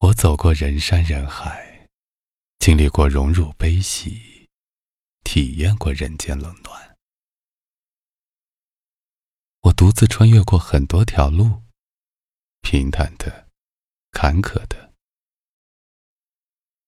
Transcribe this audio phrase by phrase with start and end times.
[0.00, 1.88] 我走过人山人海，
[2.60, 4.48] 经历过荣辱悲喜，
[5.24, 6.96] 体验过人间冷暖。
[9.62, 11.64] 我独自穿越过很多条路，
[12.60, 13.48] 平坦的，
[14.12, 14.94] 坎坷的。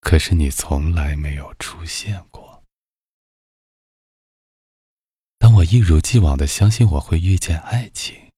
[0.00, 2.62] 可是你从来没有出现过。
[5.38, 8.30] 当我一如既往的相信我会遇见爱情，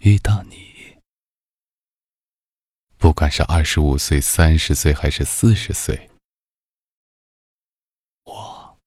[0.00, 0.73] 遇到你，
[3.04, 6.10] 不管是二十五岁、三十岁还是四十岁，
[8.24, 8.78] 我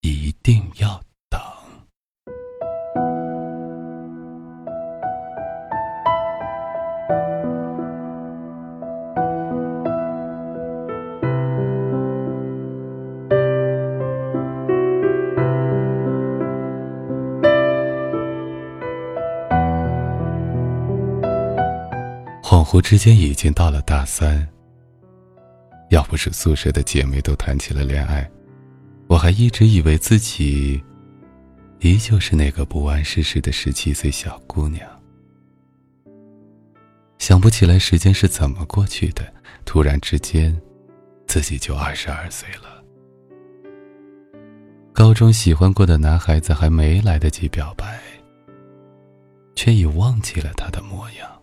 [0.00, 1.03] 一定要。
[22.74, 24.44] 我之间，已经到了大三。
[25.90, 28.28] 要不是宿舍的姐妹都谈起了恋爱，
[29.06, 30.82] 我还一直以为自己
[31.78, 34.84] 依旧是那个不谙世事的十七岁小姑娘。
[37.18, 39.22] 想不起来时间是怎么过去的，
[39.64, 40.60] 突然之间，
[41.28, 42.82] 自己就二十二岁了。
[44.92, 48.00] 高中喜欢过的男孩子还没来得及表白，
[49.54, 51.33] 却已忘记了他的模样。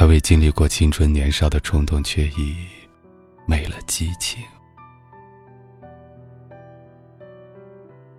[0.00, 2.56] 还未经历过青春年少的冲动，却已
[3.44, 4.42] 没了激情。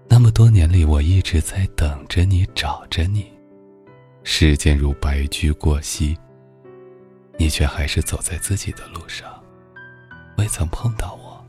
[0.08, 3.26] 那么多年里，我一直在等着你，找着你。
[4.22, 6.16] 时间如白驹过隙，
[7.40, 9.28] 你却还是走在自己的路上，
[10.38, 11.44] 未曾碰到我。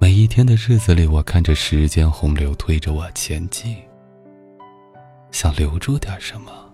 [0.00, 3.76] 每一天的日子里，我看着时间洪流推着我前进，
[5.30, 6.71] 想留住点什么。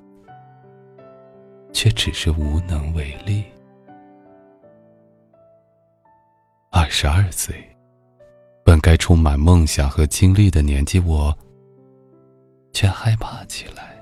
[1.80, 3.44] 却只是无能为力。
[6.72, 7.54] 二十二岁，
[8.64, 11.32] 本该充满梦想和经历的年纪，我
[12.72, 13.96] 却害怕起来。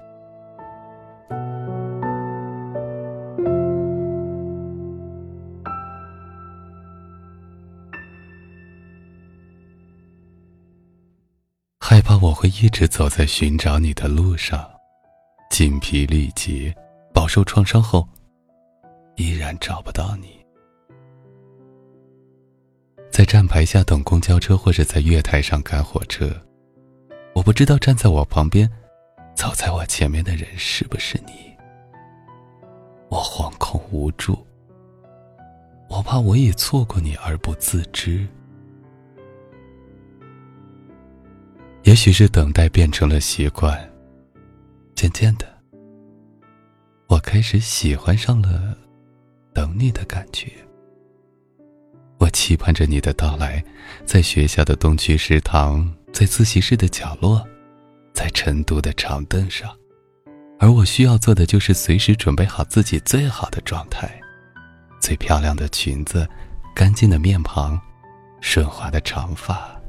[11.79, 14.67] 害怕我会一直走在寻找你的路上，
[15.51, 16.75] 精疲力竭。
[17.17, 18.07] 饱受创伤后，
[19.15, 20.37] 依然找不到你。
[23.11, 26.31] 在站牌下等公交车，或者在月台上赶火车，
[27.35, 28.71] 我不知道站在我旁边、
[29.35, 31.57] 走在我前面的人是不是你。
[33.09, 34.47] 我惶恐无助，
[35.89, 38.29] 我怕我也错过你而不自知。
[41.85, 43.91] 也许是等待变成了习惯，
[44.95, 45.56] 渐渐的。
[47.09, 48.77] 我开始喜欢上了
[49.55, 50.51] 等你的感觉。
[52.19, 53.63] 我期盼着你的到来，
[54.05, 57.47] 在学校的东区食堂，在自习室的角落，
[58.13, 59.71] 在晨读的长凳上，
[60.59, 64.11] 而我需要做的就是随时准备好自己最好的状态，
[65.01, 66.29] 最漂亮的裙子，
[66.75, 67.81] 干净的面庞，
[68.41, 69.81] 顺滑的长发，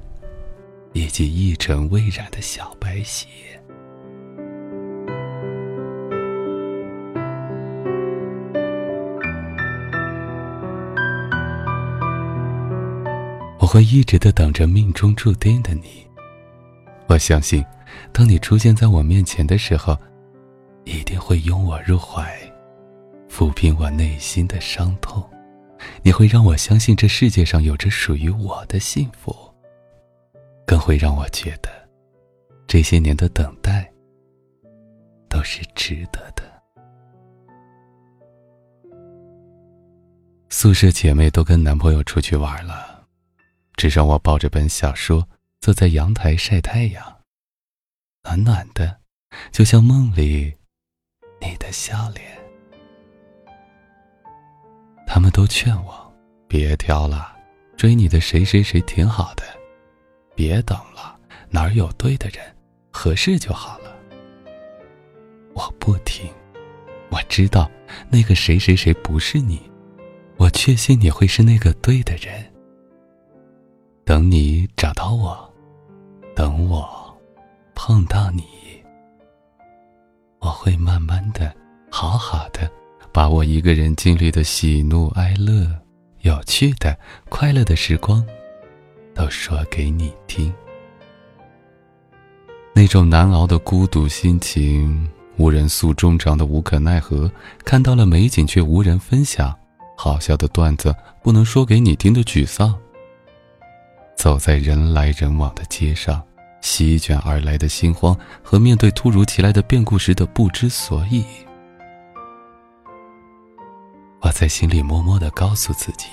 [0.94, 3.28] 以及一尘未染的小白鞋。
[13.67, 16.07] 我会一直的等着命中注定的你。
[17.07, 17.61] 我相信，
[18.13, 19.97] 当你出现在我面前的时候，
[20.85, 22.33] 一定会拥我入怀，
[23.29, 25.22] 抚平我内心的伤痛。
[26.01, 29.35] 你会让我相信这世界上有着属于我的幸福，
[30.66, 31.69] 更会让我觉得，
[32.67, 33.91] 这些年的等待
[35.28, 36.44] 都是值得的。
[40.47, 42.97] 宿舍姐妹都跟男朋友出去玩了。
[43.77, 45.29] 只剩我抱着本小说，
[45.61, 47.19] 坐在阳台晒太阳，
[48.23, 49.01] 暖暖的，
[49.51, 50.51] 就像梦里
[51.39, 52.25] 你的笑脸。
[55.05, 56.13] 他们都劝我
[56.47, 57.37] 别挑了，
[57.78, 59.43] 追你的谁谁谁挺好的，
[60.34, 61.16] 别等了，
[61.52, 62.43] 哪儿有对的人，
[62.91, 63.96] 合适就好了。
[65.53, 66.28] 我不听，
[67.11, 67.69] 我知道
[68.09, 69.61] 那个谁谁谁不是你，
[70.37, 72.52] 我确信你会是那个对的人。
[74.07, 75.37] 等你找到我，
[76.33, 76.87] 等我
[77.75, 78.41] 碰到你，
[80.39, 81.53] 我会慢慢的、
[81.91, 82.71] 好好的，
[83.11, 85.69] 把我一个人经历的喜怒哀乐、
[86.21, 88.25] 有趣的、快乐的时光，
[89.13, 90.53] 都说给你听。
[92.73, 95.05] 那种难熬的孤独心情，
[95.35, 97.29] 无人诉衷肠的无可奈何，
[97.65, 99.53] 看到了美景却无人分享，
[99.97, 102.73] 好笑的段子不能说给你听的沮丧。
[104.17, 106.22] 走在人来人往的街上，
[106.59, 111.23] 席卷而来的心慌和面对突如其来的变故时的不知所以。
[114.22, 116.08] 我在心里默默的告诉自己：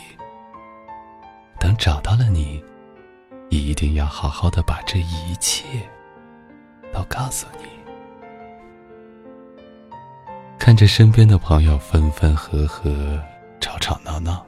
[1.59, 2.63] 等找到了你，
[3.49, 5.65] 一定要好好的把这一切
[6.93, 7.65] 都告诉你。
[10.59, 13.19] 看着身边的朋友分分合合、
[13.61, 14.45] 吵吵闹闹，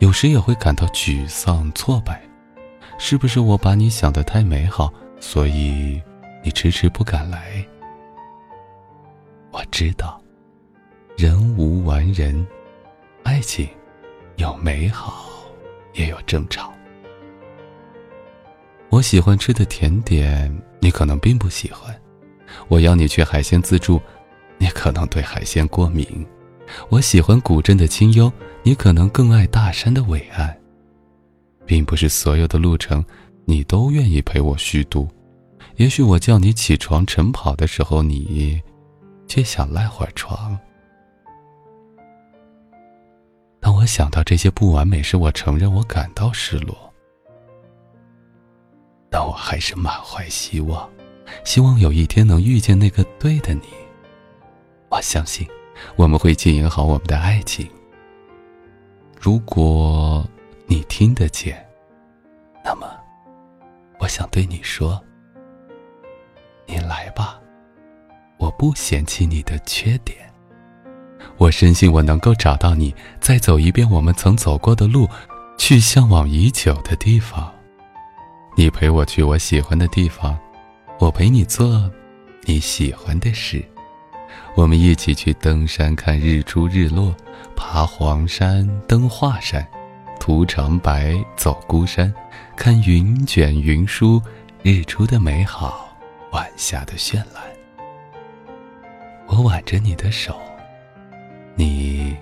[0.00, 2.27] 有时也会感到沮丧挫败。
[2.98, 6.02] 是不是我把你想的太美好，所以
[6.42, 7.64] 你迟迟不敢来？
[9.52, 10.20] 我知道，
[11.16, 12.46] 人无完人，
[13.22, 13.66] 爱情
[14.36, 15.24] 有美好，
[15.94, 16.72] 也有争吵。
[18.90, 21.94] 我喜欢吃的甜点，你可能并不喜欢；
[22.66, 24.02] 我邀你去海鲜自助，
[24.58, 26.04] 你可能对海鲜过敏；
[26.88, 28.30] 我喜欢古镇的清幽，
[28.64, 30.57] 你可能更爱大山的伟岸。
[31.68, 33.04] 并不是所有的路程，
[33.44, 35.06] 你都愿意陪我虚度。
[35.76, 38.58] 也许我叫你起床晨跑的时候，你
[39.26, 40.58] 却想赖会儿床。
[43.60, 46.74] 当我想到这些不完美时，我承认我感到失落。
[49.10, 50.88] 但我还是满怀希望，
[51.44, 53.64] 希望有一天能遇见那个对的你。
[54.88, 55.46] 我相信，
[55.96, 57.68] 我们会经营好我们的爱情。
[59.20, 60.26] 如果。
[60.70, 61.66] 你听得见，
[62.62, 62.86] 那么，
[63.98, 65.02] 我想对你说：
[66.66, 67.40] 你来吧，
[68.36, 70.18] 我不嫌弃你的缺点。
[71.38, 75.08] 我深信我能够找到你，再走一遍我们曾走过的路，
[75.56, 77.50] 去向往已久的地方。
[78.54, 80.38] 你陪我去我喜欢的地方，
[80.98, 81.90] 我陪你做
[82.42, 83.64] 你喜欢的事。
[84.54, 87.16] 我们一起去登山看日出日落，
[87.56, 89.66] 爬黄山登华山。
[90.18, 92.12] 途长白走孤山，
[92.56, 94.20] 看云卷云舒，
[94.62, 95.88] 日出的美好，
[96.32, 97.42] 晚霞的绚烂。
[99.26, 100.38] 我挽着你的手，
[101.54, 102.16] 你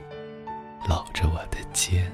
[0.88, 2.10] 搂着我的肩，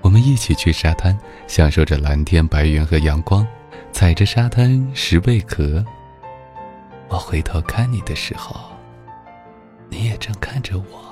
[0.00, 3.46] 我们一起去沙滩，享受着蓝天白云和阳光，
[3.92, 5.84] 踩着沙滩拾贝壳。
[7.08, 8.56] 我回头看你的时候，
[9.88, 11.05] 你也正看着我。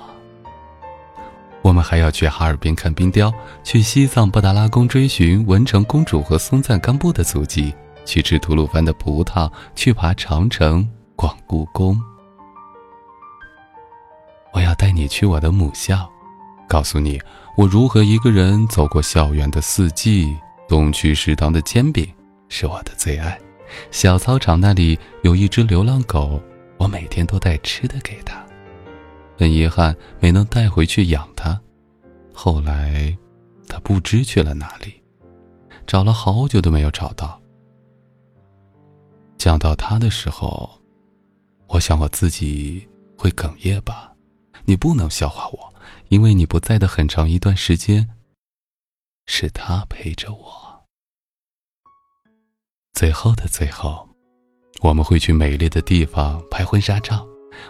[1.64, 3.32] 我们还要去哈尔滨看冰雕，
[3.64, 7.74] 去西藏布达拉宫追寻文成公主和松赞干布的足迹，
[8.04, 11.98] 去吃吐鲁番的葡萄，去爬长城，逛故宫。
[14.52, 16.06] 我要带你去我的母校，
[16.68, 17.18] 告诉你
[17.56, 20.36] 我如何一个人走过校园的四季。
[20.68, 22.06] 东区食堂的煎饼
[22.50, 23.38] 是我的最爱，
[23.90, 26.38] 小操场那里有一只流浪狗，
[26.76, 28.43] 我每天都带吃的给它。
[29.36, 31.60] 很遗憾没能带回去养它，
[32.32, 33.16] 后来，
[33.68, 35.02] 它不知去了哪里，
[35.86, 37.40] 找了好久都没有找到。
[39.36, 40.70] 讲到它的时候，
[41.66, 42.86] 我想我自己
[43.18, 44.12] 会哽咽吧。
[44.64, 45.74] 你不能笑话我，
[46.08, 48.08] 因为你不在的很长一段时间，
[49.26, 50.84] 是他陪着我。
[52.94, 54.08] 最后的最后，
[54.80, 57.26] 我们会去美丽的地方拍婚纱照。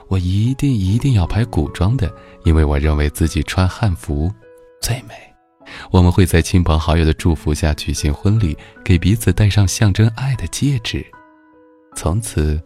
[0.08, 2.12] 我一定一定要拍古装的，
[2.44, 4.32] 因为我认为自己穿汉服
[4.80, 5.14] 最美。
[5.90, 11.04] 我们会在亲朋好友的祝福下举行婚礼，给彼此戴上象征爱的戒指，
[11.96, 12.60] 从此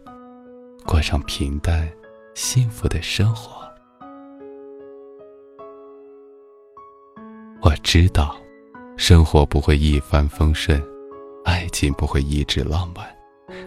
[0.85, 1.89] 过上平淡
[2.35, 3.57] 幸福的生活。
[7.61, 8.35] 我知道，
[8.97, 10.81] 生活不会一帆风顺，
[11.45, 13.05] 爱情不会一直浪漫，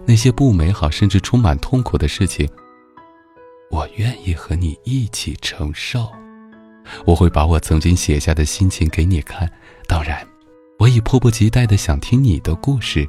[0.06, 2.49] 那些不美好甚至充满痛苦的事情。
[3.72, 6.06] 我愿意和你一起承受，
[7.06, 9.50] 我会把我曾经写下的心情给你看。
[9.88, 10.22] 当然，
[10.78, 13.08] 我已迫不及待的想听你的故事。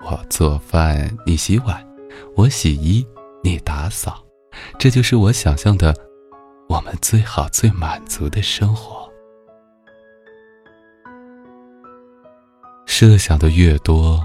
[0.00, 1.76] 我做饭，你洗碗；
[2.34, 3.06] 我洗衣，
[3.44, 4.20] 你打扫。
[4.76, 5.94] 这就是我想象的，
[6.68, 9.08] 我们最好、最满足的生活。
[12.86, 14.20] 设想的越多，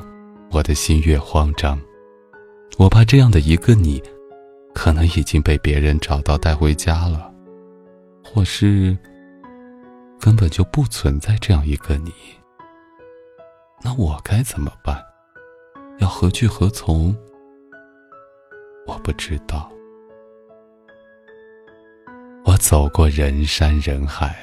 [0.49, 1.79] 我的心越慌张。
[2.79, 4.01] 我怕这样的一个你。
[4.75, 7.33] 可能已经被别人找到带回家了，
[8.23, 8.95] 或是
[10.19, 12.11] 根本就不存在这样一个你。
[13.81, 15.01] 那我该怎么办？
[15.99, 17.15] 要何去何从？
[18.85, 19.71] 我不知道。
[22.43, 24.37] 我走过人山人海，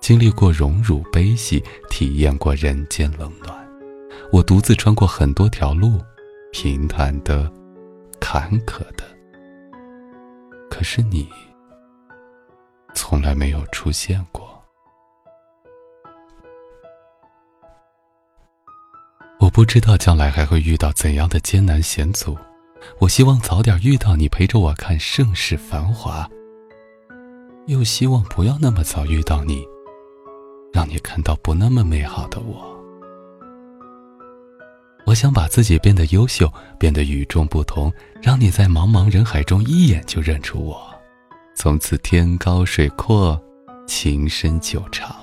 [0.00, 3.56] 经历过荣辱悲喜，体验过人间冷暖。
[4.32, 6.00] 我独自穿过很多条路，
[6.52, 7.50] 平坦的，
[8.20, 9.04] 坎坷的。
[10.78, 11.28] 可是你
[12.94, 14.48] 从来没有出现过。
[19.40, 22.38] 我不知道将来还会遇到怎样的艰难险阻，
[23.00, 26.30] 我希望早点遇到你，陪着我看盛世繁华。
[27.66, 29.66] 又希望不要那么早遇到你，
[30.72, 32.77] 让你看到不那么美好的我。
[35.08, 40.78] 我想把自己变得优秀，变得与众不同，让你在茫茫人海中一眼就认出我，
[41.54, 43.42] 从此天高水阔，
[43.86, 45.16] 情深久长。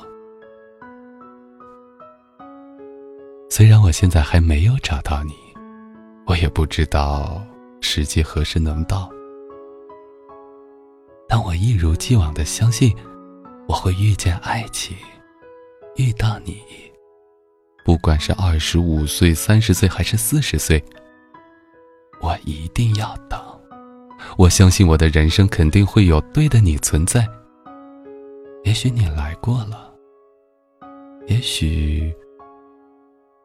[3.48, 5.34] 虽然我现在还没有找到你，
[6.26, 7.40] 我也不知道
[7.80, 9.08] 时机何时能到，
[11.30, 12.92] 但我一如既往的相信，
[13.68, 14.98] 我会遇见爱情，
[15.96, 16.60] 遇到你。
[17.86, 20.84] 不管是二十五岁、三十岁还是四十岁，
[22.20, 23.40] 我一定要等。
[24.38, 27.26] 我相信我的人生肯定会有对的你存在。
[28.64, 29.94] 也许你来过了，
[31.28, 32.14] 也许。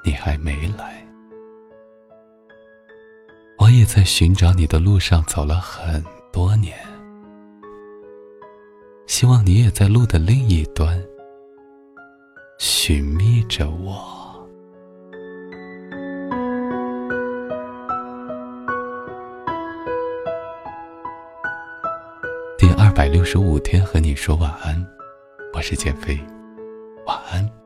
[0.02, 1.06] 你还没来，
[3.59, 6.75] 我也在寻找你的路上走了很多年，
[9.06, 10.99] 希望你也在路的另一端
[12.59, 14.20] 寻觅着我。
[23.12, 24.87] 六十五天和你说晚安，
[25.52, 26.17] 我是减肥，
[27.07, 27.60] 晚安。